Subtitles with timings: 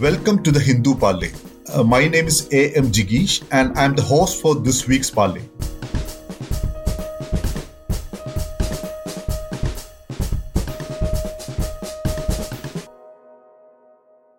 [0.00, 1.32] Welcome to the Hindu Parley.
[1.74, 2.92] Uh, my name is A.M.
[2.92, 5.42] Jigeesh and I'm the host for this week's Parley.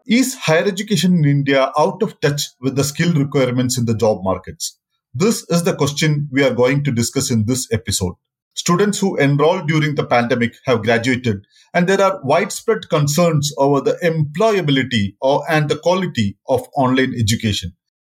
[0.07, 4.23] Is higher education in India out of touch with the skill requirements in the job
[4.23, 4.79] markets?
[5.13, 8.13] This is the question we are going to discuss in this episode.
[8.59, 13.97] Students who enrolled during the pandemic have graduated, and there are widespread concerns over the
[14.03, 17.71] employability or, and the quality of online education.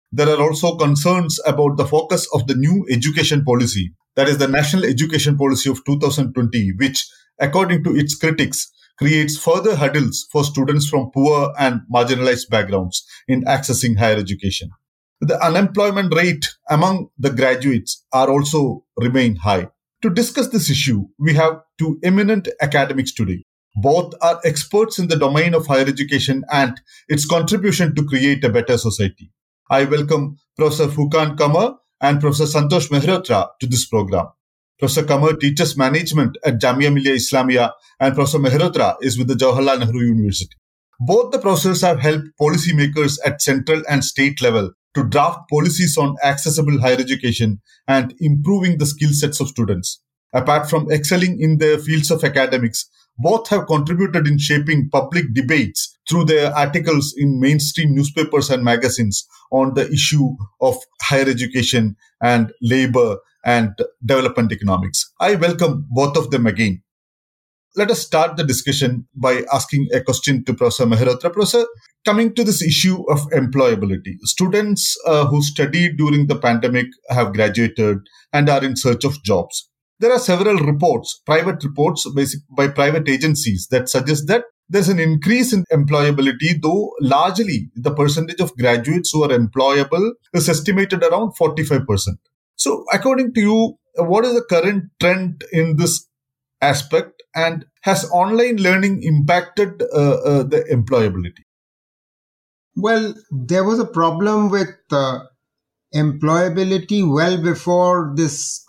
[0.09, 4.47] There are also concerns about the focus of the new education policy, that is the
[4.47, 7.05] National Education Policy of 2020, which,
[7.41, 13.43] according to its critics, creates further hurdles for students from poor and marginalized backgrounds in
[13.43, 14.69] accessing higher education.
[15.19, 19.67] The unemployment rate among the graduates are also remain high.
[20.03, 23.43] To discuss this issue, we have two eminent academics today.
[23.81, 28.49] Both are experts in the domain of higher education and its contribution to create a
[28.49, 29.31] better society.
[29.71, 34.27] I welcome Professor Furqan Qamar and Professor Santosh Mehrotra to this program.
[34.77, 39.79] Professor Qamar teaches management at Jamia Millia Islamia and Professor Mehrotra is with the Jawaharlal
[39.79, 40.55] Nehru University.
[40.99, 46.15] Both the professors have helped policymakers at central and state level to draft policies on
[46.23, 50.01] accessible higher education and improving the skill sets of students.
[50.33, 55.95] Apart from excelling in their fields of academics, both have contributed in shaping public debates
[56.09, 62.51] through their articles in mainstream newspapers and magazines on the issue of higher education and
[62.61, 63.71] labor and
[64.03, 65.13] development economics.
[65.19, 66.81] I welcome both of them again
[67.77, 71.31] let us start the discussion by asking a question to Professor Mehrotra.
[71.31, 71.63] Professor,
[72.07, 77.97] coming to this issue of employability, students uh, who studied during the pandemic have graduated
[78.31, 79.69] and are in search of jobs.
[79.99, 82.07] There are several reports, private reports
[82.55, 88.39] by private agencies that suggest that there's an increase in employability, though largely the percentage
[88.39, 91.83] of graduates who are employable is estimated around 45%.
[92.55, 96.07] So, according to you, what is the current trend in this
[96.61, 101.43] aspect and has online learning impacted uh, uh, the employability
[102.77, 105.19] well there was a problem with uh,
[105.93, 108.63] employability well before this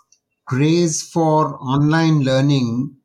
[0.45, 2.95] craze for online learning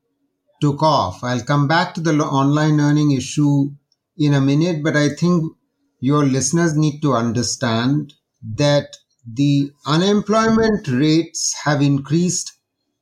[0.60, 1.22] took off.
[1.24, 3.70] I'll come back to the online learning issue
[4.16, 5.52] in a minute but i think
[6.00, 8.14] your listeners need to understand
[8.56, 12.52] that the unemployment rates have increased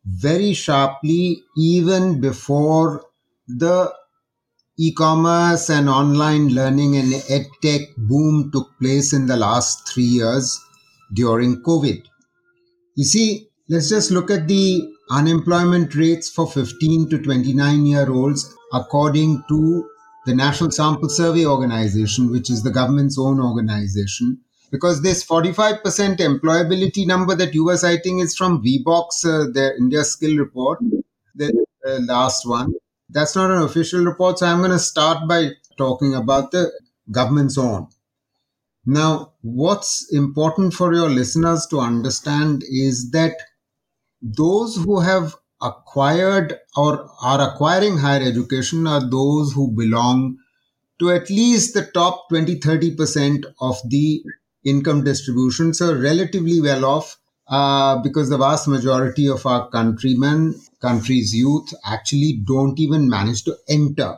[0.07, 3.05] very sharply even before
[3.47, 3.93] the
[4.78, 10.59] e-commerce and online learning and edtech boom took place in the last three years
[11.15, 12.03] during COVID.
[12.97, 18.55] You see, let's just look at the unemployment rates for 15 to 29 year olds
[18.72, 19.88] according to
[20.25, 24.41] the National Sample Survey Organization, which is the government's own organization
[24.72, 25.83] because this 45%
[26.19, 30.78] employability number that you were citing is from Wheebox, uh, the India Skill Report,
[31.34, 32.72] the uh, last one.
[33.12, 36.73] That's not an official report, so I'm going to start by talking about the
[37.11, 37.89] government's own.
[38.87, 43.34] Now, what's important for your listeners to understand is that
[44.22, 50.39] those who have acquired or are acquiring higher education are those who belong
[51.01, 54.22] to at least the top 20 30% of the
[54.65, 61.34] income distribution, so relatively well off uh, because the vast majority of our countrymen, country's
[61.34, 64.16] youth actually don't even manage to enter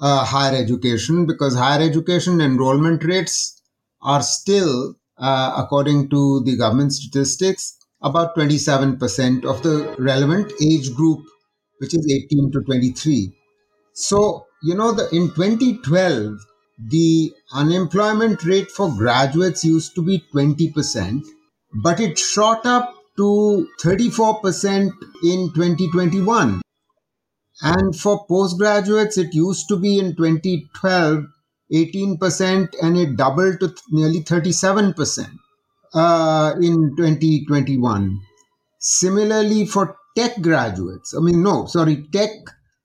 [0.00, 3.62] uh, higher education because higher education enrollment rates
[4.02, 11.20] are still, uh, according to the government statistics, about 27% of the relevant age group,
[11.78, 13.32] which is 18 to 23.
[13.92, 16.38] So, you know, the, in 2012,
[16.88, 21.22] the unemployment rate for graduates used to be 20%,
[21.72, 24.90] but it shot up to 34%
[25.24, 26.62] in 2021.
[27.62, 31.24] And for postgraduates, it used to be in 2012
[31.72, 35.30] 18% and it doubled to nearly 37%
[35.94, 38.20] uh, in 2021.
[38.78, 42.30] Similarly, for tech graduates, I mean, no, sorry, tech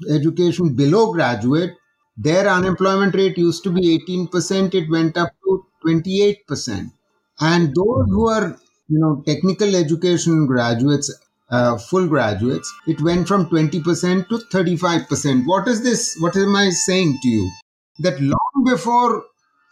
[0.09, 1.71] education below graduate,
[2.17, 6.91] their unemployment rate used to be 18%, it went up to 28%.
[7.39, 11.13] And those who are, you know, technical education graduates,
[11.49, 15.45] uh, full graduates, it went from 20% to 35%.
[15.45, 16.15] What is this?
[16.19, 17.51] What am I saying to you?
[17.99, 19.23] That long before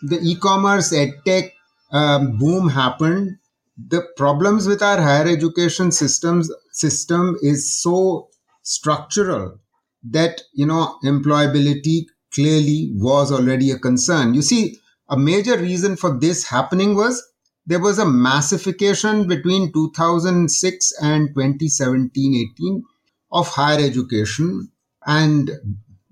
[0.01, 1.51] the e-commerce edtech
[1.91, 3.37] um, boom happened,
[3.77, 8.29] the problems with our higher education systems system is so
[8.61, 9.59] structural
[10.03, 14.33] that you know employability clearly was already a concern.
[14.33, 14.77] You see,
[15.09, 17.23] a major reason for this happening was
[17.65, 22.83] there was a massification between 2006 and 2017 18
[23.31, 24.69] of higher education.
[25.05, 25.51] And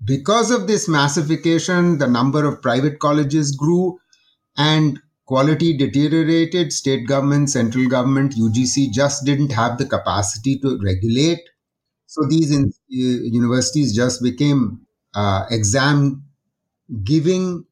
[0.04, 3.98] because of this massification, the number of private colleges grew
[4.56, 6.72] and quality deteriorated.
[6.72, 11.40] State government, central government, UGC just didn't have the capacity to regulate.
[12.06, 16.24] So these in, uh, universities just became uh, exam
[17.04, 17.64] giving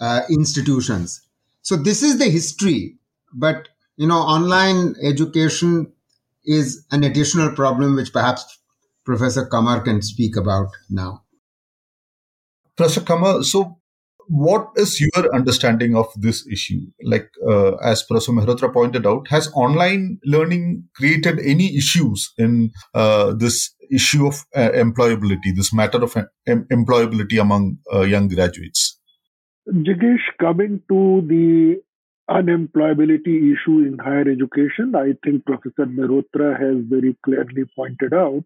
[0.00, 1.22] uh, institutions.
[1.62, 2.97] So this is the history.
[3.32, 5.92] But you know, online education
[6.44, 8.58] is an additional problem which perhaps
[9.04, 11.24] Professor Qamar can speak about now.
[12.76, 13.78] Professor Qamar, so
[14.28, 16.80] what is your understanding of this issue?
[17.02, 23.32] Like, uh, as Professor Mehrotra pointed out, has online learning created any issues in uh,
[23.32, 26.16] this issue of uh, employability, this matter of
[26.46, 29.00] em- employability among uh, young graduates?
[29.68, 31.80] Jigeesh, coming to the
[32.30, 38.44] unemployability issue in higher education, I think Professor Mehrotra has very clearly pointed out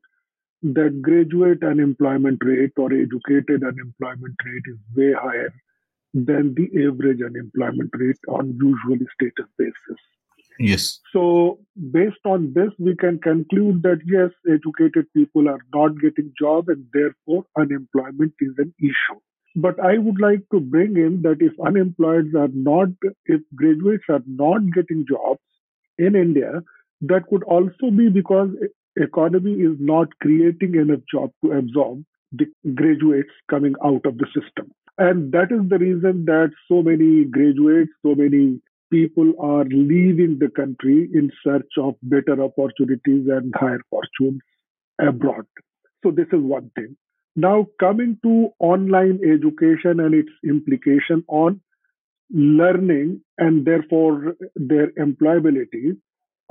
[0.62, 5.52] that graduate unemployment rate or educated unemployment rate is way higher
[6.14, 10.00] than the average unemployment rate on usually status basis.
[10.58, 11.00] Yes.
[11.12, 11.58] So,
[11.90, 16.86] based on this, we can conclude that yes, educated people are not getting job and
[16.92, 19.20] therefore unemployment is an issue.
[19.54, 22.88] But I would like to bring in that if unemployed are not,
[23.26, 25.40] if graduates are not getting jobs
[25.98, 26.62] in India,
[27.02, 28.50] that could also be because
[28.96, 34.72] economy is not creating enough job to absorb the graduates coming out of the system.
[34.98, 38.60] And that is the reason that so many graduates, so many
[38.90, 44.40] people are leaving the country in search of better opportunities and higher fortunes
[45.00, 45.46] abroad.
[46.04, 46.96] So this is one thing.
[47.34, 51.60] Now, coming to online education and its implication on
[52.30, 55.96] learning and therefore their employability,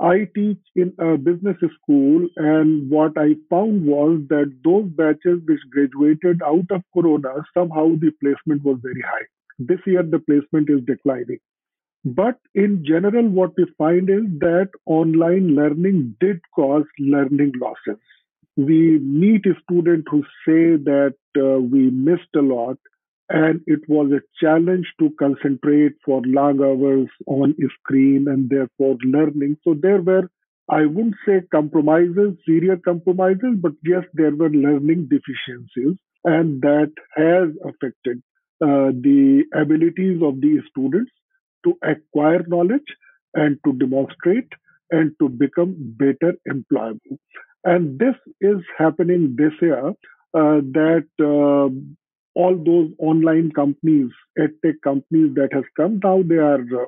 [0.00, 5.60] I teach in a business school, and what I found was that those batches which
[5.70, 9.26] graduated out of Corona, somehow the placement was very high.
[9.60, 11.38] This year, the placement is declining.
[12.04, 18.00] But in general, what we find is that online learning did cause learning losses
[18.56, 22.78] we meet students who say that uh, we missed a lot
[23.28, 29.56] and it was a challenge to concentrate for long hours on screen and therefore learning.
[29.64, 30.28] So there were,
[30.68, 37.48] I wouldn't say compromises, serious compromises, but yes, there were learning deficiencies and that has
[37.64, 38.22] affected
[38.62, 41.10] uh, the abilities of the students
[41.64, 42.86] to acquire knowledge
[43.34, 44.48] and to demonstrate
[44.90, 47.18] and to become better employable.
[47.64, 49.88] And this is happening this year
[50.34, 51.68] uh, that uh,
[52.34, 56.86] all those online companies, edtech companies that has come now, they are uh,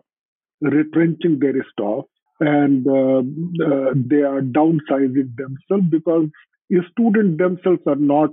[0.60, 2.04] retrenching their staff
[2.40, 6.28] and they are downsizing themselves because
[6.90, 8.30] students themselves are not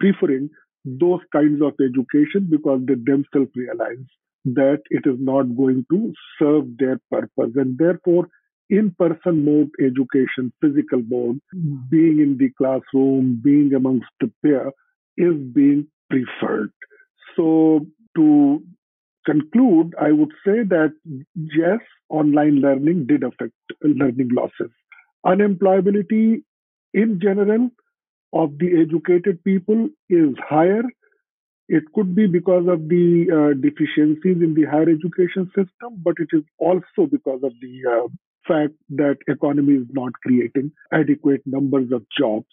[0.00, 0.50] preferring
[0.84, 4.04] those kinds of education because they themselves realize
[4.46, 7.52] that it is not going to serve their purpose.
[7.56, 8.28] And therefore
[8.68, 11.40] in-person mode education, physical mode,
[11.90, 14.72] being in the classroom, being amongst the peer
[15.16, 16.72] is being preferred.
[17.36, 17.86] So
[18.16, 18.62] to
[19.24, 20.94] conclude, I would say that
[21.34, 24.72] yes, online learning did affect learning losses.
[25.24, 26.42] Unemployability
[26.94, 27.70] in general
[28.32, 30.82] of the educated people is higher.
[31.68, 36.28] It could be because of the uh, deficiencies in the higher education system, but it
[36.32, 38.08] is also because of the uh,
[38.46, 42.46] fact that economy is not creating adequate numbers of jobs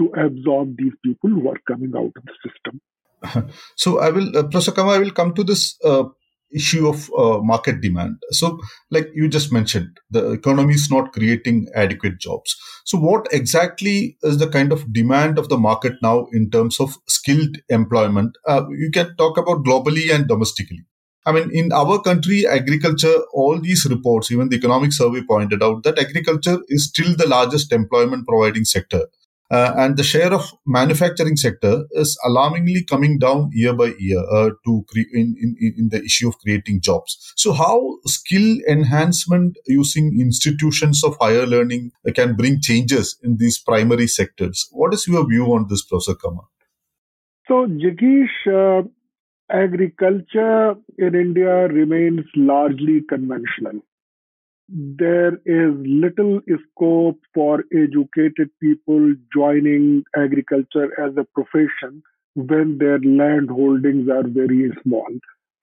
[0.00, 2.80] to absorb these people who are coming out of the system.
[3.76, 6.04] So I will, uh, Professor Qamar, I will come to this uh,
[6.52, 8.16] issue of uh, market demand.
[8.30, 8.58] So,
[8.90, 12.56] like you just mentioned, the economy is not creating adequate jobs.
[12.84, 16.96] So, what exactly is the kind of demand of the market now in terms of
[17.08, 18.36] skilled employment?
[18.48, 20.84] Uh, you can talk about globally and domestically.
[21.26, 25.82] I mean, in our country, agriculture, all these reports, even the economic survey pointed out
[25.82, 29.06] that agriculture is still the largest employment providing sector.
[29.50, 34.50] Uh, and the share of manufacturing sector is alarmingly coming down year by year uh,
[34.64, 37.32] to cre- in, in, in the issue of creating jobs.
[37.36, 44.06] So how skill enhancement using institutions of higher learning can bring changes in these primary
[44.06, 44.68] sectors?
[44.70, 46.44] What is your view on this, Professor Qamar?
[47.48, 48.86] So, Jigeesh, uh,
[49.50, 53.80] agriculture in India remains largely conventional.
[54.68, 56.40] There is little
[56.70, 62.02] scope for educated people joining agriculture as a profession
[62.34, 65.08] when their land holdings are very small.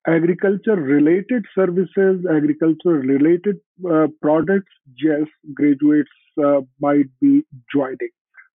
[0.07, 3.59] agriculture related services, agriculture related
[3.91, 6.09] uh, products, yes, graduates
[6.43, 8.09] uh, might be joining.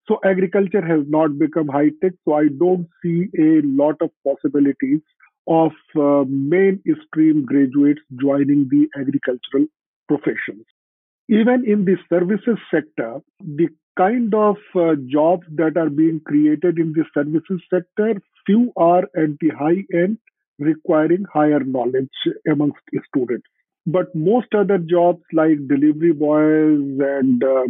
[0.07, 2.13] So agriculture has not become high tech.
[2.25, 5.01] So I don't see a lot of possibilities
[5.47, 9.65] of uh, mainstream graduates joining the agricultural
[10.07, 10.65] professions.
[11.29, 13.67] Even in the services sector, the
[13.97, 19.37] kind of uh, jobs that are being created in the services sector, few are at
[19.39, 20.17] the high end
[20.59, 22.09] requiring higher knowledge
[22.49, 23.47] amongst students.
[23.85, 27.65] But most other jobs like delivery boys and uh,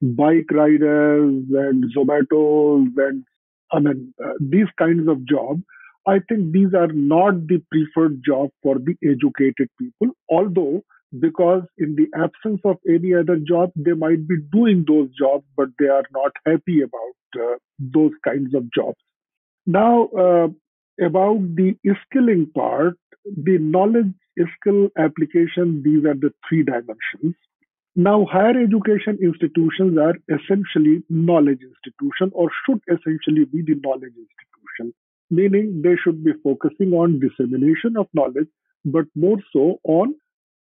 [0.00, 3.24] bike riders and Zomatos and
[3.70, 5.62] I mean uh, these kinds of jobs,
[6.06, 10.08] I think these are not the preferred job for the educated people.
[10.28, 10.82] Although
[11.20, 15.68] because in the absence of any other job, they might be doing those jobs, but
[15.78, 18.96] they are not happy about uh, those kinds of jobs.
[19.66, 20.48] Now, uh,
[21.04, 24.12] about the skilling part, the knowledge
[24.58, 27.36] skill application, these are the three dimensions.
[27.94, 34.51] Now, higher education institutions are essentially knowledge institution or should essentially be the knowledge institution,
[35.32, 38.48] meaning they should be focusing on dissemination of knowledge,
[38.84, 40.14] but more so on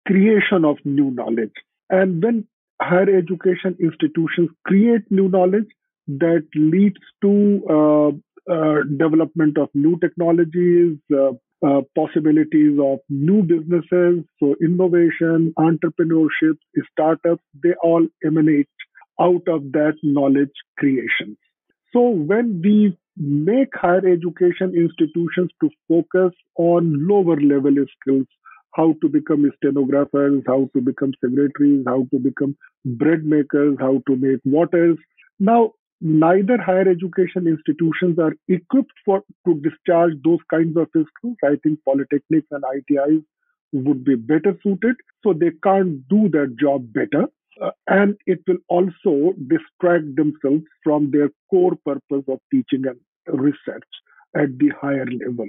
[0.07, 1.53] creation of new knowledge.
[1.89, 2.47] And when
[2.81, 5.67] higher education institutions create new knowledge,
[6.07, 7.31] that leads to
[7.69, 8.09] uh,
[8.51, 11.31] uh, development of new technologies, uh,
[11.65, 14.23] uh, possibilities of new businesses.
[14.39, 16.57] So innovation, entrepreneurship,
[16.91, 18.69] startups, they all emanate
[19.19, 21.37] out of that knowledge creation.
[21.91, 28.27] So when we make higher education institutions to focus on lower level skills,
[28.73, 34.15] how to become stenographers, how to become secretaries, how to become bread makers, how to
[34.17, 34.97] make waters.
[35.39, 41.37] Now, neither higher education institutions are equipped for to discharge those kinds of skills.
[41.43, 43.23] I think polytechnics and ITIs
[43.71, 47.27] would be better suited, so they can't do that job better.
[47.61, 52.99] Uh, and it will also distract themselves from their core purpose of teaching and
[53.39, 53.87] research
[54.35, 55.47] at the higher level.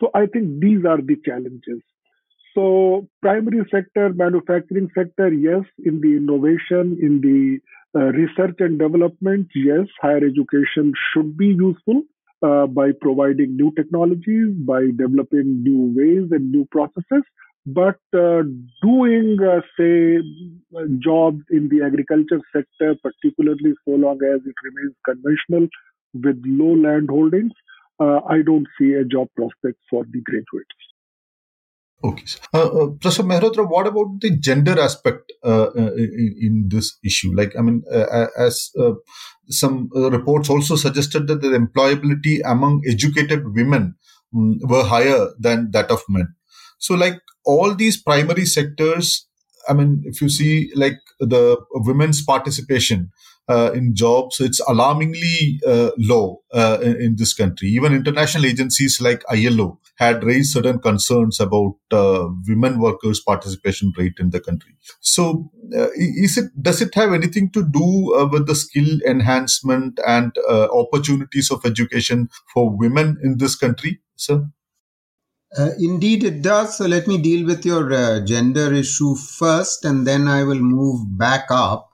[0.00, 1.82] So I think these are the challenges.
[2.54, 5.62] So primary sector, manufacturing sector, yes.
[5.84, 7.60] In the innovation, in the
[7.98, 12.02] uh, research and development, yes, higher education should be useful
[12.42, 17.22] uh, by providing new technologies, by developing new ways and new processes.
[17.64, 18.42] But uh,
[18.82, 20.18] doing, uh, say,
[20.98, 25.68] jobs in the agriculture sector, particularly so long as it remains conventional
[26.12, 27.52] with low land holdings,
[28.00, 30.74] uh, I don't see a job prospect for the graduates.
[32.04, 32.24] Okay.
[32.52, 37.32] Uh, uh, Professor Mehrotra, what about the gender aspect uh, uh in, in, this issue?
[37.32, 37.84] Like, I mean,
[38.36, 38.72] as
[39.48, 43.94] some reports also suggested that the employability among educated women
[44.34, 46.34] um, were higher than that of men.
[46.78, 49.26] So, like, all these primary sectors,
[49.68, 53.10] I mean, if you see, like, the women's participation
[53.48, 57.68] uh, in jobs, it's alarmingly uh, low uh, in, in, this country.
[57.68, 64.14] Even international agencies like ILO had raised certain concerns about uh, women workers' participation rate
[64.18, 64.74] in the country.
[65.00, 69.98] So, uh, is it does it have anything to do uh, with the skill enhancement
[70.06, 74.46] and opportunities of education for women in this country, sir?
[75.56, 76.78] Uh, indeed, it does.
[76.78, 81.18] So let me deal with your uh, gender issue first, and then I will move
[81.18, 81.90] back up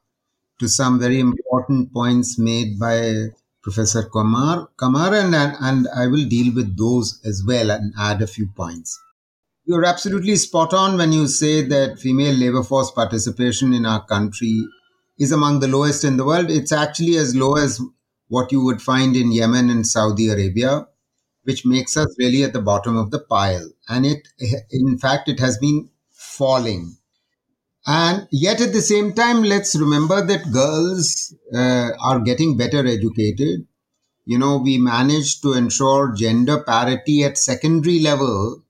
[0.60, 3.28] to some very important points made by
[3.62, 8.26] Professor Qamar, Qamar and, and I will deal with those as well and add a
[8.26, 8.98] few points.
[9.64, 14.64] You're absolutely spot on when you say that female labor force participation in our country
[15.18, 16.50] is among the lowest in the world.
[16.50, 17.80] It's actually as low as
[18.28, 20.86] what you would find in Yemen and Saudi Arabia,
[21.48, 23.68] which makes us really at the bottom of the pile.
[23.88, 24.28] And it,
[24.70, 26.98] in fact, it has been falling
[27.86, 33.66] and yet at the same time, let's remember that girls uh, are getting better educated.
[34.26, 38.62] You know, we managed to ensure gender parity at secondary level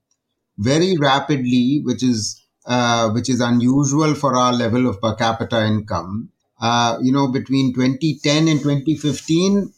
[0.58, 6.30] very rapidly, which is uh, which is unusual for our level of per capita income.
[6.61, 9.73] Uh, you know, between 2010 and 2015,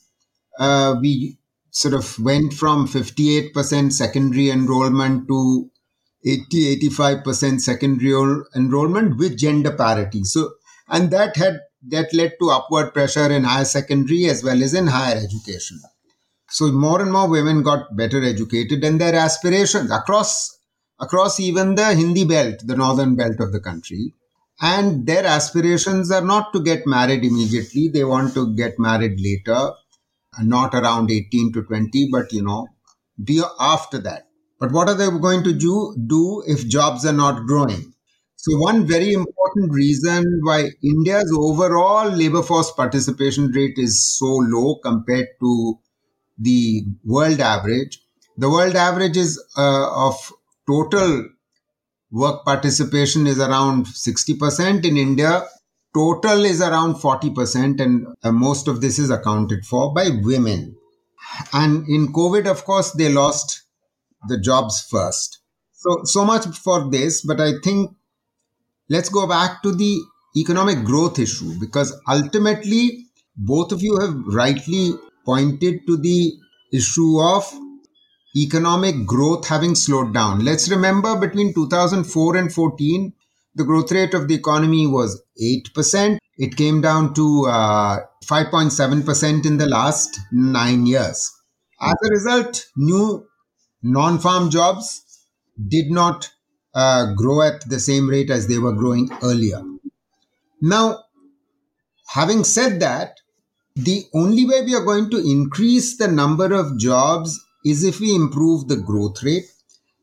[0.58, 1.38] uh, we
[1.70, 5.70] sort of went from 58% secondary enrollment to
[6.24, 10.24] 80 85% secondary enrollment with gender parity.
[10.24, 10.50] So
[10.88, 14.88] and that had that led to upward pressure in higher secondary as well as in
[14.88, 15.80] higher education.
[16.50, 20.58] So more and more women got better educated and their aspirations across
[20.98, 24.14] across even the hindi belt the northern belt of the country.
[24.60, 27.88] And their aspirations are not to get married immediately.
[27.88, 29.72] They want to get married later
[30.42, 32.66] not around 18 to 20 but you know
[33.24, 34.26] be after that
[34.60, 37.94] But what are they going to do, do if jobs are not growing?
[38.36, 44.76] So, one very important reason why India's overall labor force participation rate is so low
[44.84, 45.78] compared to
[46.38, 48.00] the world average.
[48.36, 50.32] The world average is uh, of
[50.66, 51.28] total
[52.10, 54.84] work participation is around 60%.
[54.84, 55.44] In India,
[55.94, 60.76] total is around 40%, and uh, most of this is accounted for by women.
[61.52, 63.62] And in COVID, of course, they lost
[64.28, 65.40] the jobs first.
[65.72, 67.92] So, so much for this, but I think
[68.88, 70.00] let's go back to the
[70.36, 73.06] economic growth issue because ultimately,
[73.36, 74.92] both of you have rightly
[75.24, 76.32] pointed to the
[76.72, 77.50] issue of
[78.36, 80.44] economic growth having slowed down.
[80.44, 83.12] Let's remember between 2004 and 14,
[83.54, 86.18] the growth rate of the economy was 8%.
[86.38, 91.30] It came down to uh, 5.7% in the last nine years.
[91.80, 93.26] As a result, new
[93.82, 95.02] non farm jobs
[95.68, 96.30] did not
[96.74, 99.62] uh, grow at the same rate as they were growing earlier.
[100.62, 101.04] Now,
[102.08, 103.18] having said that,
[103.76, 108.14] the only way we are going to increase the number of jobs is if we
[108.14, 109.44] improve the growth rate.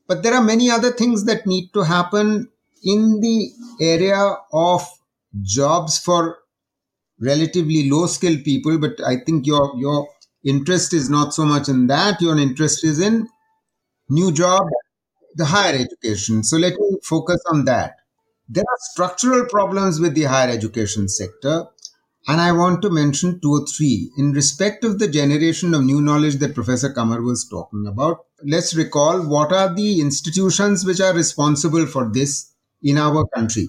[0.08, 2.50] But there are many other things that need to happen
[2.84, 4.88] in the area of
[5.44, 6.38] jobs for
[7.20, 8.78] relatively low skilled people.
[8.78, 10.08] But I think your, your
[10.44, 12.22] interest is not so much in that.
[12.22, 13.28] Your interest is in
[14.10, 14.64] new job,
[15.36, 16.44] the higher education.
[16.44, 17.96] So let me focus on that.
[18.50, 21.66] There are structural problems with the higher education sector.
[22.30, 24.12] And I want to mention two or three.
[24.18, 28.76] In respect of the generation of new knowledge that Professor Qamar was talking about, let's
[28.76, 32.52] recall what are the institutions which are responsible for this
[32.88, 33.68] in our country.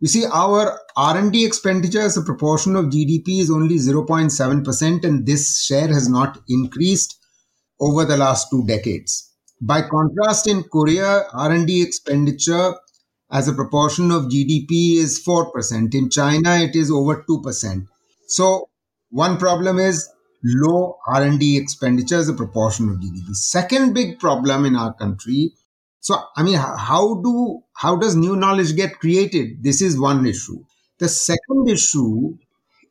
[0.00, 5.62] You see, our R&D expenditure as a proportion of GDP is only 0.7% and this
[5.64, 7.18] share has not increased
[7.80, 9.30] over the last two decades.
[9.60, 12.74] By contrast, in Korea, R&D expenditure
[13.30, 15.94] as a proportion of GDP is 4%.
[15.94, 17.86] In China, it is over 2%.
[18.26, 18.68] So
[19.10, 20.08] one problem is
[20.44, 23.34] low R&D expenditure as a proportion of GDP.
[23.34, 25.52] Second big problem in our country.
[26.02, 29.62] So, I mean, how do, how does new knowledge get created?
[29.62, 30.64] This is one issue.
[30.98, 32.36] The second issue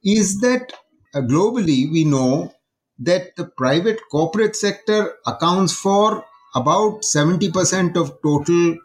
[0.02, 0.71] is that
[1.13, 2.54] uh, globally we know
[3.00, 6.24] that the private corporate sector accounts for
[6.56, 8.78] about 70% of total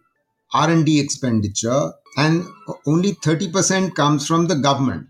[0.52, 2.44] R&D expenditure and
[2.84, 5.06] only 30% comes from the government.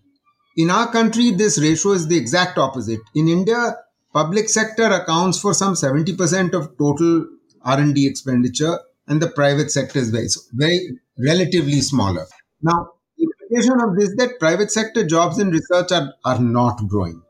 [0.58, 3.00] In our country, this ratio is the exact opposite.
[3.14, 3.76] In India,
[4.12, 7.28] public sector accounts for some 70% of total
[7.62, 12.26] R&D expenditure and the private sector is very, very relatively smaller.
[12.62, 17.22] Now, the implication of this that private sector jobs in research are, are not growing.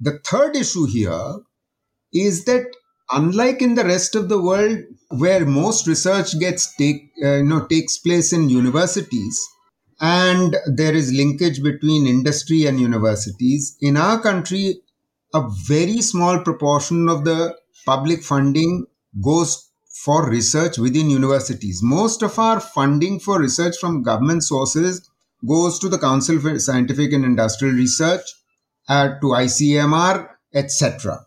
[0.00, 1.36] The third issue here
[2.12, 2.66] is that
[3.10, 7.66] unlike in the rest of the world where most research gets take uh, you know
[7.66, 9.40] takes place in universities
[10.00, 14.80] and there is linkage between industry and universities in our country
[15.34, 17.54] a very small proportion of the
[17.86, 18.86] public funding
[19.22, 19.71] goes
[20.04, 21.80] for research within universities.
[21.82, 25.08] Most of our funding for research from government sources
[25.46, 28.22] goes to the council for scientific and industrial research
[28.88, 31.26] uh, to icmr etc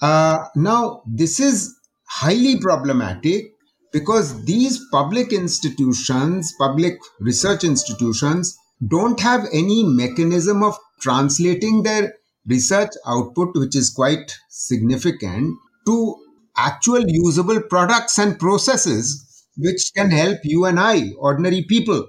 [0.00, 1.74] uh, now, this is
[2.08, 3.52] highly problematic
[3.92, 12.14] because these public institutions, public research institutions, don't have any mechanism of translating their
[12.46, 15.54] research output, which is quite significant,
[15.86, 16.16] to
[16.56, 22.08] actual usable products and processes which can help you and I, ordinary people.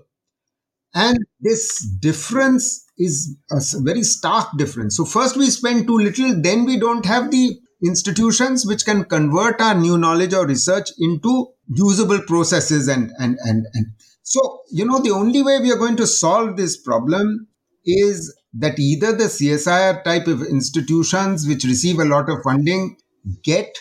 [0.93, 4.97] And this difference is a very stark difference.
[4.97, 9.59] So, first we spend too little, then we don't have the institutions which can convert
[9.59, 13.87] our new knowledge or research into usable processes and and and, and
[14.23, 17.47] so you know the only way we are going to solve this problem
[17.85, 22.97] is that either the csir type of institutions which receive a lot of funding
[23.43, 23.75] get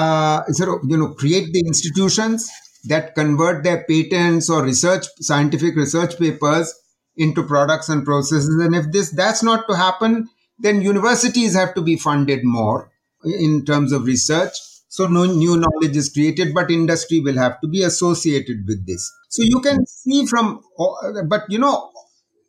[0.00, 2.50] uh, sort of you know create the institutions
[2.84, 6.74] that convert their patents or research scientific research papers
[7.16, 10.28] into products and processes and if this that's not to happen
[10.58, 12.90] then universities have to be funded more
[13.24, 14.52] in terms of research.
[14.88, 19.12] So no new knowledge is created, but industry will have to be associated with this.
[19.28, 20.62] So you can see from,
[21.26, 21.90] but you know,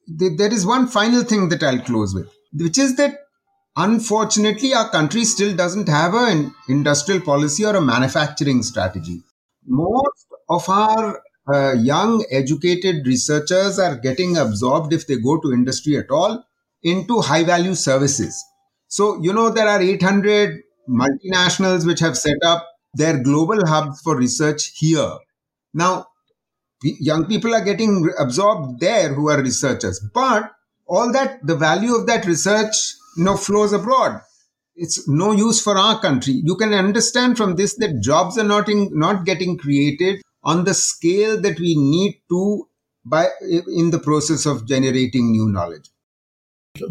[0.08, 3.18] there is one final thing that I'll close with, which is that
[3.78, 9.22] unfortunately our country still doesn't have an industrial policy or a manufacturing strategy.
[9.68, 11.22] Most of our
[11.54, 16.44] uh, young educated researchers are getting absorbed if they go to industry at all
[16.84, 18.44] into high value services
[18.88, 24.16] so, you know, there are 800 multinationals which have set up their global hubs for
[24.16, 25.12] research here.
[25.74, 26.08] Now,
[26.82, 30.52] young people are getting absorbed there who are researchers, but
[30.88, 32.76] all that the value of that research
[33.18, 34.22] know flows abroad
[34.76, 38.68] it's no use for our country you can understand from this that jobs are not
[38.70, 42.68] in, not getting created on the scale that we need to
[43.06, 43.28] by
[43.68, 45.90] in the process of generating new knowledge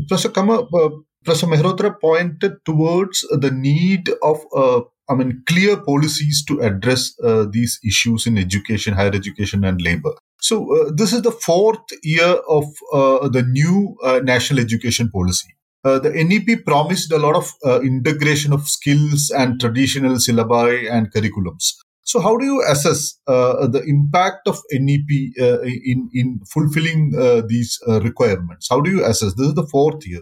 [0.08, 0.90] professor Qamar uh,
[1.24, 7.44] professor mehrotra pointed towards the need of uh, I mean, clear policies to address uh,
[7.50, 10.14] these issues in education, higher education, and labor.
[10.40, 15.48] So, uh, this is the fourth year of uh, the new uh, national education policy.
[15.84, 21.12] Uh, the NEP promised a lot of uh, integration of skills and traditional syllabi and
[21.12, 21.74] curriculums.
[22.02, 27.12] So, how do you assess the impact of NEP in in fulfilling
[27.48, 28.68] these requirements?
[28.70, 29.34] How do you assess?
[29.34, 30.20] This is the fourth year.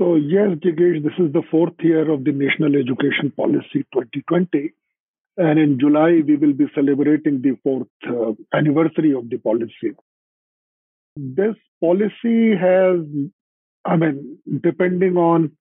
[0.00, 4.72] So, yes, Jigeesh, this is the fourth year of the National Education Policy 2020.
[5.36, 9.92] And in July, we will be celebrating the fourth uh, anniversary of the policy.
[11.16, 13.00] This policy has,
[13.84, 15.52] I mean, depending on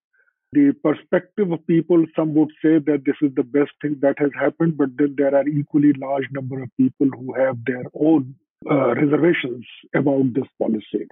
[0.51, 4.31] the perspective of people, some would say that this is the best thing that has
[4.39, 8.35] happened, but then there are equally large number of people who have their own
[8.69, 11.07] uh, reservations about this policy.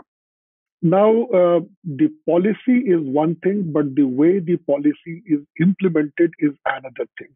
[0.82, 6.52] Now, uh, the policy is one thing, but the way the policy is implemented is
[6.66, 7.30] another thing.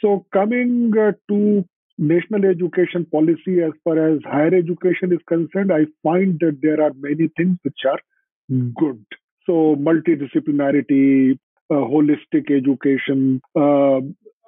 [0.00, 1.64] So, coming uh, to
[1.98, 6.92] national education policy as far as higher education is concerned, I find that there are
[6.98, 7.98] many things which are
[8.74, 9.04] good.
[9.46, 11.38] So, multidisciplinarity,
[11.70, 14.00] uh, holistic education, uh,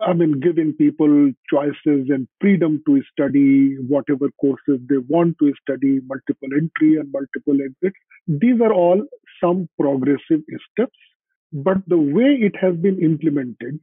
[0.05, 6.01] I mean, giving people choices and freedom to study whatever courses they want to study,
[6.07, 7.97] multiple entry and multiple exits.
[8.27, 9.03] These are all
[9.43, 10.99] some progressive steps.
[11.53, 13.81] But the way it has been implemented,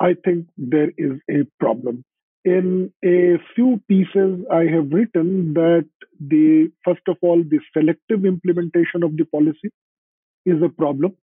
[0.00, 2.04] I think there is a problem.
[2.44, 5.88] In a few pieces, I have written that
[6.20, 9.70] the first of all, the selective implementation of the policy
[10.46, 11.16] is a problem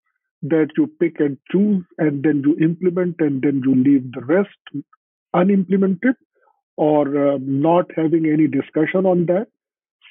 [0.42, 4.84] that you pick and choose and then you implement and then you leave the rest
[5.32, 6.14] unimplemented
[6.76, 9.46] or uh, not having any discussion on that.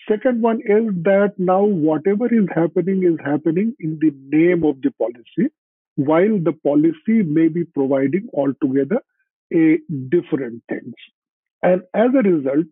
[0.09, 4.91] Second one is that now whatever is happening is happening in the name of the
[4.91, 5.53] policy
[5.95, 8.99] while the policy may be providing altogether
[9.53, 9.77] a
[10.09, 10.93] different things.
[11.61, 12.67] And as a result,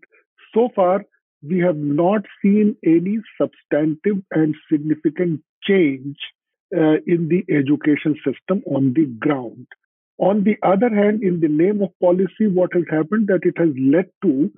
[0.53, 1.03] so far,
[1.41, 6.17] we have not seen any substantive and significant change
[6.75, 9.67] uh, in the education system on the ground.
[10.17, 13.69] On the other hand, in the name of policy, what has happened that it has
[13.77, 14.51] led to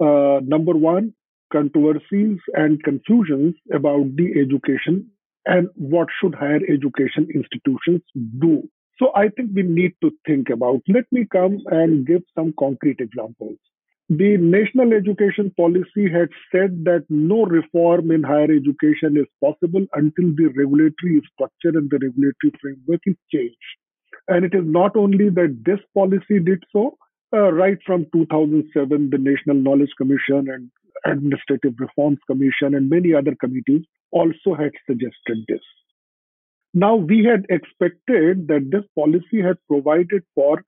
[0.00, 1.14] uh, number one,
[1.52, 5.08] controversies and confusions about the education
[5.46, 8.02] and what should higher education institutions
[8.40, 8.68] do.
[8.98, 10.82] So I think we need to think about.
[10.88, 13.58] Let me come and give some concrete examples.
[14.10, 20.34] The national education policy had said that no reform in higher education is possible until
[20.36, 23.56] the regulatory structure and the regulatory framework is changed.
[24.28, 26.96] And it is not only that this policy did so,
[27.32, 30.70] uh, right from 2007, the National Knowledge Commission and
[31.06, 35.60] Administrative Reforms Commission and many other committees also had suggested this.
[36.76, 40.64] Now, we had expected that this policy had provided for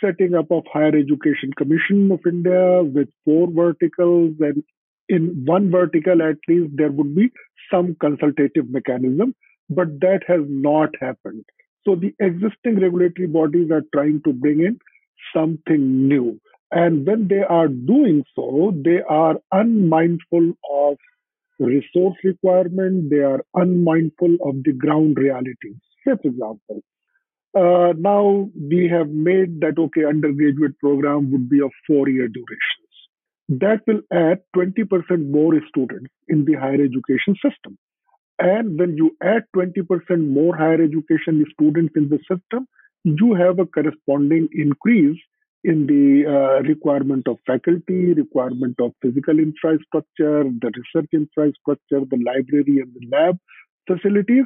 [0.00, 4.62] setting up of Higher Education Commission of India with four verticals and
[5.08, 7.30] in one vertical at least there would be
[7.68, 9.34] some consultative mechanism,
[9.68, 11.44] but that has not happened.
[11.84, 14.78] So the existing regulatory bodies are trying to bring in
[15.34, 16.40] something new.
[16.70, 20.96] And when they are doing so, they are unmindful of
[21.66, 25.76] resource requirement, they are unmindful of the ground realities.
[26.04, 26.82] Say, for example,
[27.56, 32.90] uh, now we have made that okay, undergraduate program would be of four-year durations.
[33.48, 37.76] That will add 20% more students in the higher education system.
[38.38, 42.66] And when you add 20% more higher education students in the system,
[43.04, 45.18] you have a corresponding increase
[45.64, 52.80] in the uh, requirement of faculty, requirement of physical infrastructure, the research infrastructure, the library
[52.80, 53.38] and the lab
[53.86, 54.44] facilities.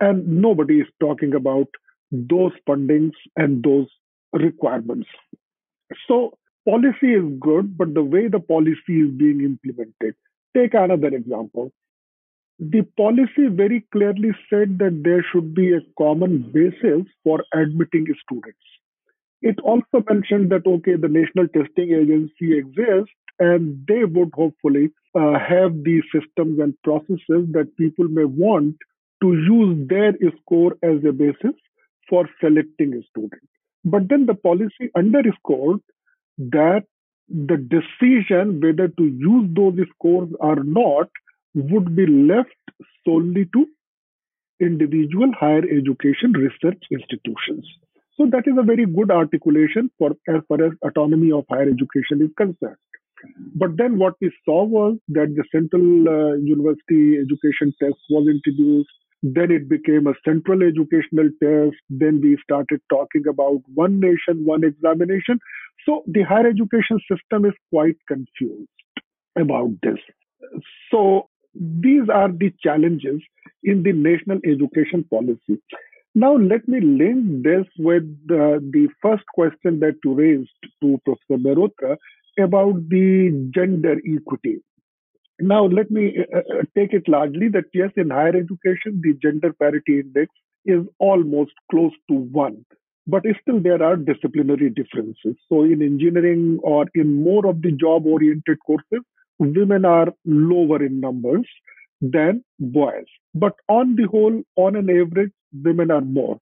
[0.00, 1.68] And nobody is talking about
[2.10, 3.86] those fundings and those
[4.32, 5.08] requirements.
[6.06, 6.36] So
[6.68, 10.14] policy is good, but the way the policy is being implemented.
[10.56, 11.72] Take another example.
[12.60, 18.58] The policy very clearly said that there should be a common basis for admitting students.
[19.44, 25.38] It also mentioned that, okay, the National Testing Agency exists and they would hopefully uh,
[25.38, 28.76] have these systems and processes that people may want
[29.22, 31.56] to use their score as a basis
[32.08, 33.42] for selecting a student.
[33.84, 35.80] But then the policy underscored
[36.38, 36.84] that
[37.28, 41.10] the decision whether to use those scores or not
[41.54, 42.62] would be left
[43.04, 43.66] solely to
[44.58, 47.66] individual higher education research institutions.
[48.16, 52.22] So that is a very good articulation for as far as autonomy of higher education
[52.22, 52.76] is concerned.
[53.54, 58.90] But then what we saw was that the central uh, university education test was introduced.
[59.22, 61.76] Then it became a central educational test.
[61.88, 65.38] Then we started talking about one nation, one examination.
[65.86, 68.68] So the higher education system is quite confused
[69.36, 69.98] about this.
[70.90, 73.22] So these are the challenges
[73.62, 75.60] in the national education policy.
[76.16, 80.48] Now, let me link this with uh, the first question that you raised
[80.80, 81.96] to Professor Mehrotra
[82.38, 84.62] about the gender equity.
[85.40, 89.52] Now, let me uh, uh, take it largely that yes, in higher education, the gender
[89.52, 90.32] parity index
[90.64, 92.64] is almost close to one,
[93.08, 95.34] but still there are disciplinary differences.
[95.48, 99.02] So, in engineering or in more of the job oriented courses,
[99.40, 101.48] women are lower in numbers
[102.12, 103.06] than boys.
[103.34, 106.38] But on the whole, on an average, women are more.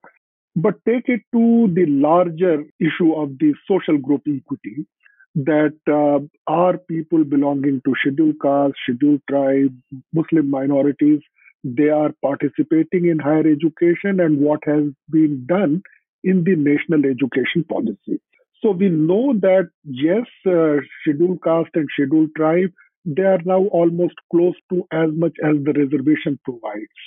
[0.54, 4.86] But take it to the larger issue of the social group equity
[5.34, 9.74] that uh, are people belonging to scheduled caste, scheduled tribe,
[10.12, 11.20] Muslim minorities,
[11.64, 15.82] they are participating in higher education and what has been done
[16.24, 18.20] in the national education policy.
[18.62, 22.72] So we know that yes, uh, scheduled caste and scheduled tribe,
[23.04, 27.00] they are now almost close to as much as the reservation provides,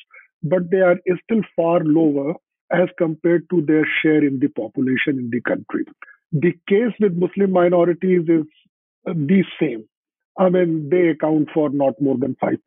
[0.43, 2.33] but they are still far lower
[2.71, 5.85] as compared to their share in the population in the country.
[6.31, 8.45] The case with Muslim minorities is
[9.07, 9.85] uh, the same.
[10.37, 12.57] I mean, they account for not more than 5%.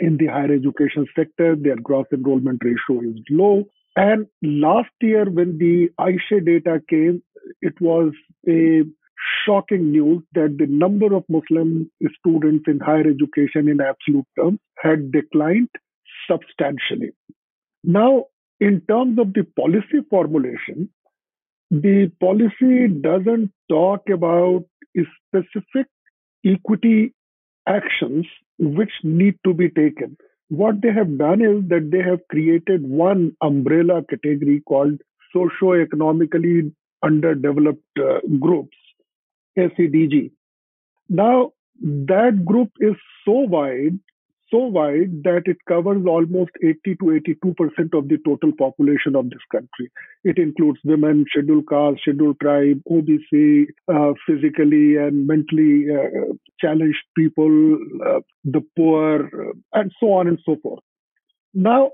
[0.00, 3.64] In the higher education sector, their gross enrollment ratio is low.
[3.96, 7.22] And last year, when the AISHE data came,
[7.62, 8.12] it was
[8.48, 8.82] a
[9.44, 15.12] shocking news that the number of Muslim students in higher education in absolute terms had
[15.12, 15.68] declined
[16.30, 17.10] substantially.
[17.82, 18.26] Now,
[18.60, 20.88] in terms of the policy formulation,
[21.70, 24.64] the policy doesn't talk about
[24.96, 25.86] specific
[26.44, 27.14] equity
[27.66, 28.26] actions
[28.58, 30.16] which need to be taken.
[30.48, 35.00] What they have done is that they have created one umbrella category called
[35.32, 36.72] socio-economically
[37.02, 38.76] underdeveloped uh, groups,
[39.58, 40.30] SEDG.
[41.08, 43.98] Now, that group is so wide
[44.54, 49.42] so wide that it covers almost 80 to 82% of the total population of this
[49.50, 49.90] country.
[50.22, 57.78] It includes women, scheduled caste, scheduled tribe, OBC, uh, physically and mentally uh, challenged people,
[58.06, 60.82] uh, the poor, uh, and so on and so forth.
[61.52, 61.90] Now,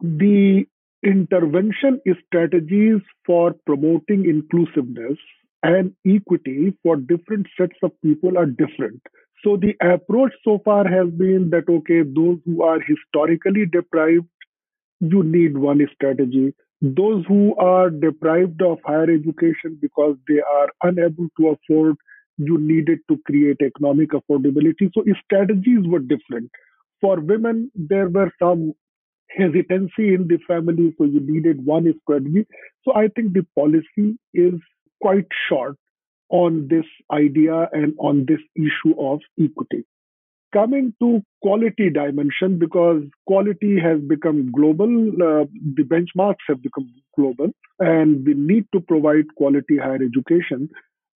[0.00, 0.66] the
[1.02, 5.18] intervention strategies for promoting inclusiveness
[5.62, 9.00] and equity for different sets of people are different.
[9.44, 14.26] So the approach so far has been that, okay, those who are historically deprived,
[15.00, 16.54] you need one strategy.
[16.82, 21.96] Those who are deprived of higher education because they are unable to afford,
[22.38, 24.90] you needed to create economic affordability.
[24.94, 26.50] So strategies were different.
[27.00, 28.74] For women, there were some
[29.28, 32.46] hesitancy in the family, so you needed one strategy.
[32.84, 34.54] So I think the policy is
[35.00, 35.76] quite short
[36.30, 39.84] on this idea and on this issue of equity.
[40.52, 45.44] Coming to quality dimension, because quality has become global, uh,
[45.76, 50.68] the benchmarks have become global, and we need to provide quality higher education.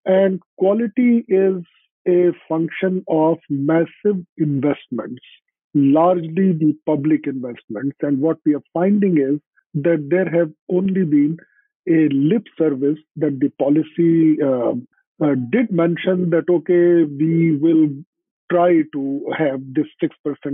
[0.04, 1.62] And quality is
[2.06, 5.22] a function of massive investments,
[5.74, 7.96] largely the public investments.
[8.02, 9.40] And what we are finding is
[9.82, 11.38] that there have only been
[11.88, 14.74] a lip service that the policy uh,
[15.24, 17.88] uh, did mention that, okay, we will
[18.50, 20.10] try to have this 6%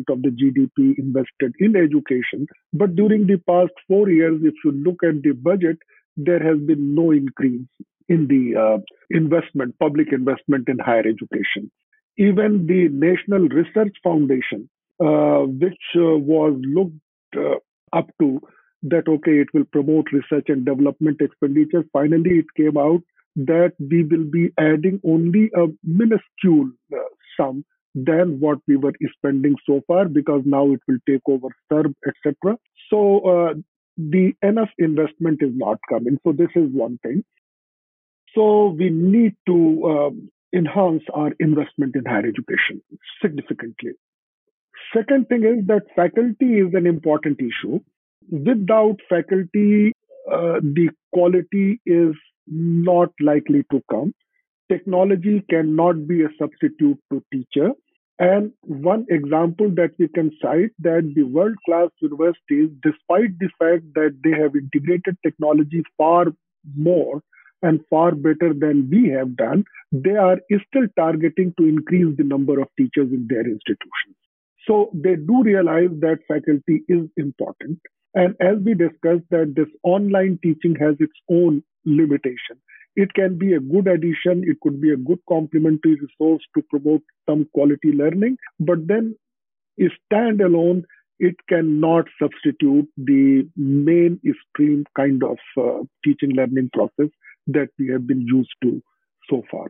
[0.08, 2.46] of the GDP invested in education.
[2.72, 5.78] But during the past four years, if you look at the budget,
[6.16, 7.66] there has been no increase
[8.08, 8.78] in the uh,
[9.10, 11.70] investment, public investment in higher education.
[12.18, 14.68] Even the National Research Foundation,
[15.00, 16.94] uh, which uh, was looked
[17.36, 17.56] uh,
[17.96, 18.40] up to
[18.82, 21.84] that, okay, it will promote research and development expenditure.
[21.92, 23.02] Finally, it came out
[23.36, 26.98] that we will be adding only a minuscule uh,
[27.36, 27.64] sum
[27.94, 32.56] than what we were spending so far because now it will take over SERB, etc.
[32.88, 33.54] So uh,
[33.96, 36.18] the enough investment is not coming.
[36.24, 37.24] So this is one thing.
[38.34, 42.82] So we need to um, enhance our investment in higher education
[43.20, 43.92] significantly.
[44.94, 47.80] Second thing is that faculty is an important issue.
[48.30, 49.92] Without faculty,
[50.30, 52.14] uh, the quality is
[52.46, 54.14] not likely to come.
[54.68, 57.72] Technology cannot be a substitute to teacher.
[58.20, 63.84] And one example that we can cite that the world class universities, despite the fact
[63.94, 66.26] that they have integrated technology far
[66.76, 67.22] more
[67.62, 70.38] and far better than we have done, they are
[70.68, 74.16] still targeting to increase the number of teachers in their institutions.
[74.66, 77.80] So they do realize that faculty is important.
[78.14, 82.60] And as we discussed, that this online teaching has its own limitation.
[82.96, 87.02] It can be a good addition, it could be a good complementary resource to promote
[87.28, 89.14] some quality learning, but then
[90.12, 90.84] standalone,
[91.18, 97.10] it cannot substitute the mainstream kind of uh, teaching learning process
[97.46, 98.82] that we have been used to
[99.28, 99.68] so far.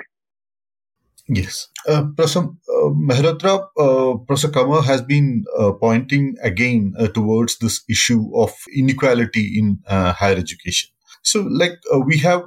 [1.33, 1.69] Yes.
[1.87, 8.31] Uh, Professor uh, Mehrotra, uh, Professor has been uh, pointing again uh, towards this issue
[8.35, 10.91] of inequality in uh, higher education.
[11.23, 12.43] So, like, we have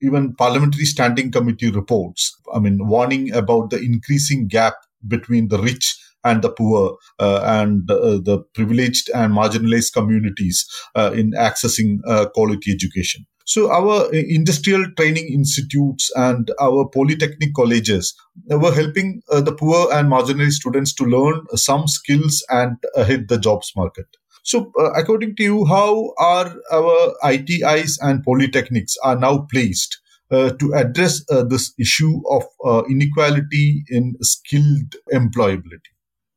[0.00, 4.74] even parliamentary standing committee reports, I mean, warning about the increasing gap
[5.08, 12.00] between the rich and the poor and the privileged and marginalized communities in accessing
[12.34, 13.26] quality education.
[13.46, 18.14] So our uh, industrial training institutes and our polytechnic colleges
[18.48, 23.28] were helping uh, the poor and marginalized students to learn some skills and uh, hit
[23.28, 24.06] the jobs market.
[24.44, 30.50] So, uh, according to you, how are our ITIs and polytechnics are now placed uh,
[30.52, 32.44] to address uh, this issue of
[32.90, 35.93] inequality in skilled employability?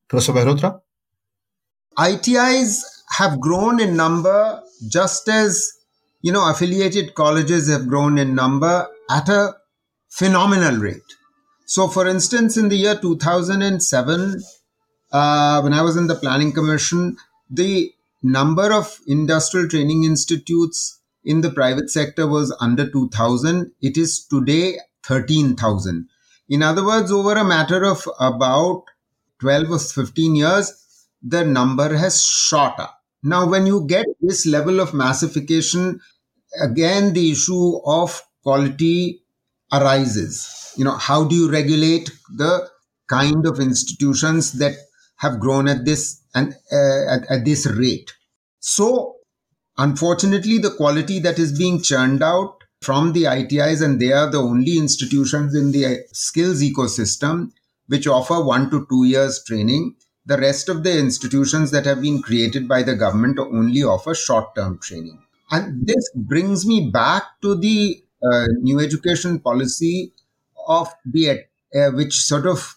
[0.07, 0.81] Professor Mehrotra?
[1.97, 2.81] ITIs
[3.17, 5.77] have grown in number just as
[6.21, 9.55] you know, affiliated colleges have grown in number at a
[10.09, 11.15] phenomenal rate.
[11.65, 14.41] So, for instance, in the year 2007,
[15.11, 17.17] uh, when I was in the Planning Commission,
[17.49, 17.91] the
[18.23, 23.71] number of industrial training institutes in the private sector was under 2000.
[23.81, 26.07] It is today 13,000.
[26.49, 28.83] In other words, over a matter of about
[29.39, 30.73] 12 or 15 years,
[31.21, 32.99] the number has shot up.
[33.23, 35.99] Now, when you get this level of massification,
[36.61, 39.23] again, the issue of quality
[39.71, 40.73] arises.
[40.75, 42.69] You know, how do you regulate the
[43.09, 44.75] kind of institutions that
[45.17, 48.13] have grown at this and uh, at, at this rate?
[48.59, 49.15] So,
[49.77, 54.41] unfortunately, the quality that is being churned out from the ITIs, and they are the
[54.41, 57.51] only institutions in the skills ecosystem
[57.87, 59.95] which offer one to two years training
[60.27, 64.53] the rest of the institutions that have been created by the government only offer short
[64.55, 65.19] term training.
[65.51, 70.11] And this brings me back to the uh, new education policy
[70.67, 72.75] of the uh, which sort of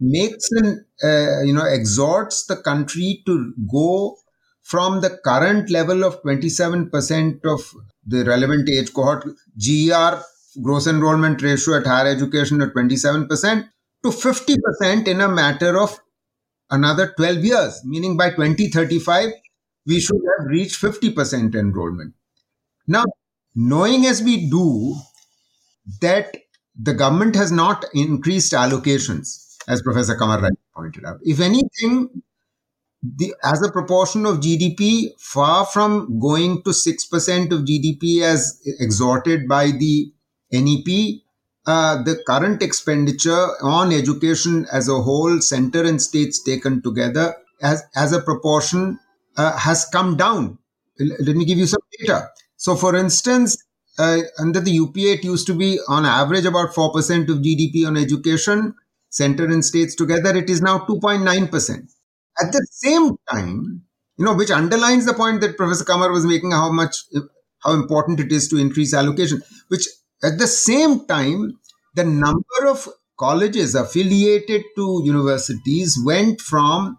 [0.00, 4.16] makes and uh, you know exhorts the country to go
[4.62, 7.74] from the current level of 27% of
[8.06, 9.24] the relevant age cohort
[9.56, 10.22] GER
[10.60, 13.68] gross enrollment ratio at higher education at 27%
[14.02, 15.98] to 50% in a matter of
[16.70, 19.32] another 12 years, meaning by 2035,
[19.86, 22.14] we should have reached 50% enrollment.
[22.86, 23.04] Now,
[23.54, 24.96] knowing as we do
[26.00, 26.34] that
[26.74, 31.18] the government has not increased allocations, as Professor Qamar pointed out.
[31.22, 32.22] If anything,
[33.02, 39.48] the, as a proportion of GDP, far from going to 6% of GDP as exhorted
[39.48, 40.12] by the
[40.50, 41.21] NEP,
[41.66, 47.82] uh, the current expenditure on education as a whole, center and states taken together, as,
[47.94, 48.98] as a proportion,
[49.36, 50.58] uh, has come down.
[50.98, 52.28] Let me give you some data.
[52.56, 53.56] So, for instance,
[53.98, 57.96] uh, under the UPA, it used to be on average about 4% of GDP on
[57.96, 58.74] education,
[59.10, 60.36] center and states together.
[60.36, 61.92] It is now 2.9%.
[62.40, 63.82] At the same time,
[64.16, 66.96] you know, which underlines the point that Professor Qamar was making how much,
[67.62, 69.86] how important it is to increase allocation, which
[70.22, 71.58] at the same time,
[71.94, 76.98] the number of colleges affiliated to universities went from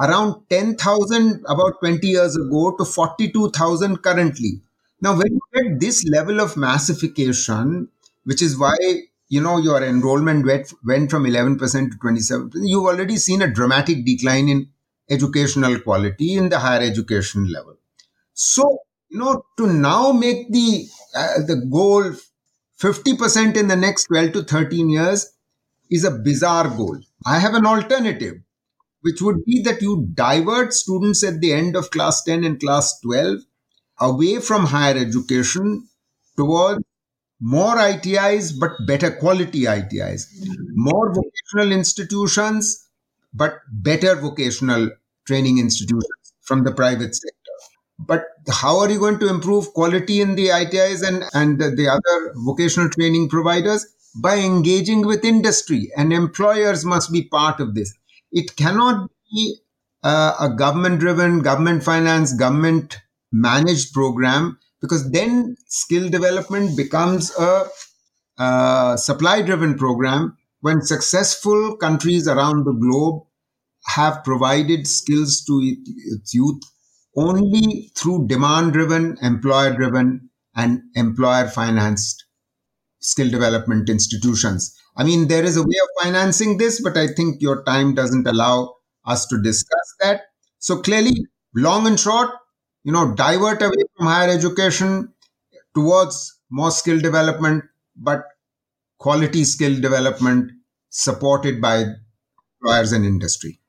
[0.00, 4.60] around 10,000 about 20 years ago to 42,000 currently.
[5.00, 7.88] Now, when you get this level of massification,
[8.24, 8.76] which is why
[9.28, 11.58] you know your enrollment went, went from 11%
[11.90, 14.68] to 27%, you've already seen a dramatic decline in
[15.10, 17.76] educational quality in the higher education level.
[18.34, 18.78] So,
[19.08, 22.12] you know, to now make the uh, the goal
[22.82, 25.32] 50% in the next 12 to 13 years
[25.88, 26.98] is a bizarre goal.
[27.24, 28.34] I have an alternative,
[29.02, 32.98] which would be that you divert students at the end of class 10 and class
[33.02, 33.38] 12
[34.00, 35.86] away from higher education
[36.36, 36.82] towards
[37.40, 40.26] more ITIs, but better quality ITIs,
[40.74, 42.88] more vocational institutions,
[43.32, 44.90] but better vocational
[45.24, 47.41] training institutions from the private sector
[47.98, 52.32] But how are you going to improve quality in the ITIs and, and the other
[52.36, 53.86] vocational training providers?
[54.22, 57.94] By engaging with industry, and employers must be part of this.
[58.30, 59.56] It cannot be
[60.02, 62.98] uh, a government driven, government finance, government
[63.32, 67.66] managed program because then skill development becomes a,
[68.38, 73.22] a supply driven program when successful countries around the globe
[73.86, 76.60] have provided skills to its youth
[77.16, 82.24] only through demand driven, employer driven, and employer financed
[83.00, 84.76] skill development institutions.
[84.96, 88.26] I mean, there is a way of financing this, but I think your time doesn't
[88.26, 90.22] allow us to discuss that.
[90.60, 92.30] So clearly, long and short,
[92.84, 95.12] you know, divert away from higher education
[95.74, 97.64] towards more skill development,
[97.96, 98.24] but
[98.98, 100.52] quality skill development
[100.90, 101.86] supported by
[102.62, 103.61] employers and industry.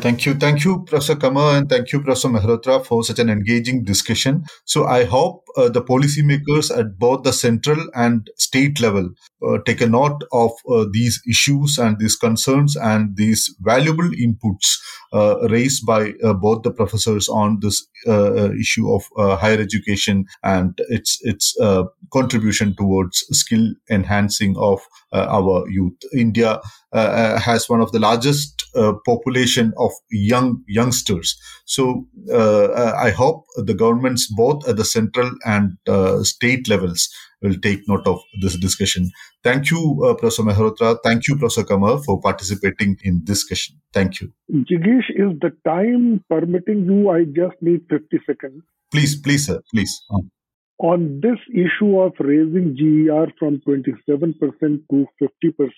[0.00, 0.34] Thank you.
[0.34, 4.44] Thank you, Professor Qamar, and thank you, Professor Mehrotra, for such an engaging discussion.
[4.64, 9.10] So I hope uh, the policymakers at both the central and state level
[9.46, 14.78] uh, take a note of uh, these issues and these concerns and these valuable inputs
[15.12, 19.04] uh, raised by uh, both the professors on this uh, issue of
[19.38, 21.56] higher education and its its
[22.12, 24.80] contribution towards skill enhancing of
[25.12, 25.98] our youth.
[26.16, 26.60] India
[26.92, 28.63] has one of the largest
[29.04, 31.38] population of young youngsters.
[31.64, 35.76] So I hope the governments both at the central and
[36.26, 37.08] state levels
[37.44, 39.10] will take note of this discussion.
[39.42, 40.96] Thank you, uh, Professor Mehrotra.
[41.04, 43.76] Thank you, Professor Qamar, for participating in this discussion.
[43.92, 44.32] Thank you.
[44.50, 47.10] Jigeesh, is the time permitting you?
[47.10, 48.62] I just need 50 seconds.
[48.90, 50.02] Please, please, sir, please.
[50.10, 50.30] Um.
[50.78, 54.34] On this issue of raising GER from 27%
[54.90, 55.70] to 50%,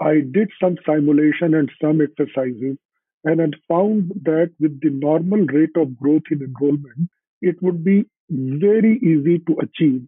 [0.00, 2.78] I did some simulation and some exercises
[3.24, 7.10] and had found that with the normal rate of growth in enrollment,
[7.42, 10.02] it would be very easy to achieve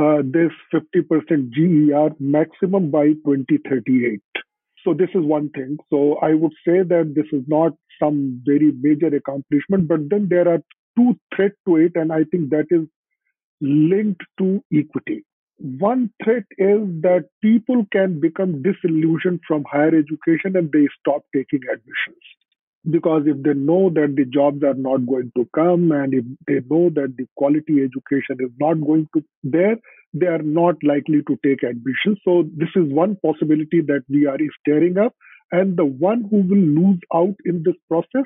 [0.00, 4.20] uh, this 50% GER maximum by 2038.
[4.84, 5.76] So this is one thing.
[5.90, 10.48] So I would say that this is not some very major accomplishment, but then there
[10.48, 10.62] are
[10.96, 12.86] two threats to it, and I think that is
[13.60, 15.24] linked to equity.
[15.58, 21.60] One threat is that people can become disillusioned from higher education and they stop taking
[21.64, 22.22] admissions.
[22.88, 26.60] Because if they know that the jobs are not going to come and if they
[26.70, 29.76] know that the quality education is not going to there
[30.14, 32.18] they are not likely to take admissions.
[32.24, 35.14] So this is one possibility that we are staring up.
[35.52, 38.24] And the one who will lose out in this process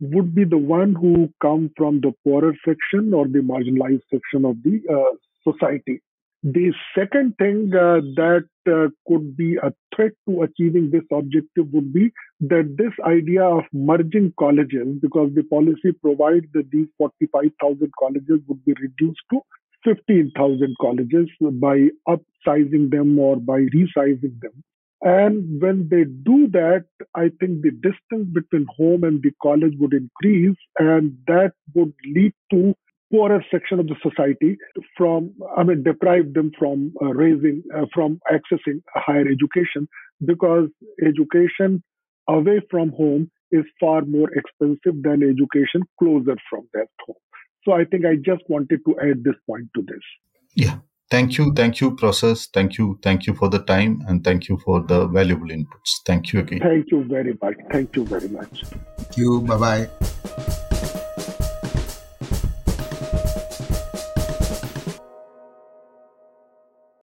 [0.00, 4.56] would be the one who come from the poorer section or the marginalized section of
[4.62, 6.00] the uh, society
[6.42, 11.92] the second thing uh, that uh, could be a threat to achieving this objective would
[11.92, 18.40] be that this idea of merging colleges, because the policy provides that these 45,000 colleges
[18.48, 19.40] would be reduced to
[19.84, 24.64] 15,000 colleges by upsizing them or by resizing them.
[25.02, 26.84] And when they do that,
[27.14, 32.34] I think the distance between home and the college would increase, and that would lead
[32.52, 32.74] to
[33.10, 34.56] poorer section of the society
[34.96, 39.88] from, I mean, deprive them from uh, raising, uh, from accessing higher education
[40.24, 40.68] because
[41.04, 41.82] education
[42.28, 47.16] away from home is far more expensive than education closer from that home.
[47.64, 50.00] So I think I just wanted to add this point to this.
[50.54, 50.78] Yeah.
[51.10, 51.52] Thank you.
[51.54, 52.46] Thank you, Process.
[52.54, 52.98] Thank you.
[53.02, 55.90] Thank you for the time and thank you for the valuable inputs.
[56.06, 56.60] Thank you again.
[56.60, 57.56] Thank you very much.
[57.72, 58.62] Thank you very much.
[58.96, 59.40] Thank you.
[59.40, 60.16] Bye bye.